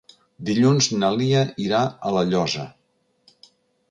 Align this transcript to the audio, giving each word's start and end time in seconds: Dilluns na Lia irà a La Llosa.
Dilluns 0.45 0.85
na 1.03 1.09
Lia 1.19 1.43
irà 1.67 1.83
a 2.11 2.15
La 2.17 2.25
Llosa. 2.31 2.65